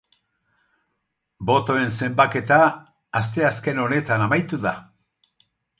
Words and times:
Botoen 1.49 1.93
zenbaketa 1.99 2.59
asteazken 3.21 3.85
honetan 3.87 4.29
amaitu 4.29 4.65
da. 4.67 4.79